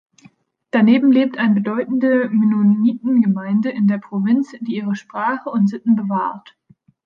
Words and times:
Daneben 0.71 1.11
lebt 1.11 1.37
eine 1.37 1.53
bedeutende 1.53 2.27
Mennoniten-Gemeinde 2.31 3.69
in 3.69 3.85
der 3.87 3.99
Provinz, 3.99 4.51
die 4.61 4.77
ihre 4.77 4.95
Sprache 4.95 5.51
und 5.51 5.69
Sitten 5.69 5.95
bewahrt. 5.95 6.57